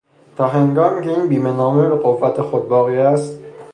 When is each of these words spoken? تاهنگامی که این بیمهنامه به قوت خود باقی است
تاهنگامی 0.37 1.01
که 1.03 1.09
این 1.09 1.27
بیمهنامه 1.27 1.89
به 1.89 1.95
قوت 1.95 2.41
خود 2.41 2.67
باقی 2.67 2.97
است 2.97 3.39